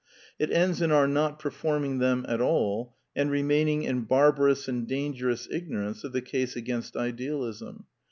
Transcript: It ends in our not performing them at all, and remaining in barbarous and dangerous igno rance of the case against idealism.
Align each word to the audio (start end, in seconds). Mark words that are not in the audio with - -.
It 0.39 0.49
ends 0.51 0.81
in 0.81 0.91
our 0.91 1.07
not 1.07 1.37
performing 1.37 1.99
them 1.99 2.25
at 2.27 2.41
all, 2.41 2.95
and 3.15 3.29
remaining 3.29 3.83
in 3.83 4.01
barbarous 4.05 4.67
and 4.67 4.87
dangerous 4.87 5.47
igno 5.49 5.85
rance 5.85 6.03
of 6.03 6.11
the 6.11 6.23
case 6.23 6.55
against 6.55 6.97
idealism. 6.97 7.85